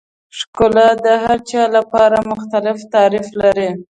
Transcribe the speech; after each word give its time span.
ښکلا 0.37 0.87
د 1.05 1.07
هر 1.23 1.37
چا 1.49 1.61
لپاره 1.77 2.17
مختلف 2.31 2.77
تعریف 2.93 3.27
لري. 3.41 3.69